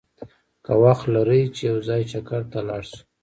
که 0.65 0.73
وخت 0.83 1.05
لرې 1.15 1.41
چې 1.55 1.61
یو 1.69 1.77
ځای 1.87 2.01
چکر 2.11 2.41
ته 2.51 2.59
لاړ 2.67 2.83
شو! 2.89 3.01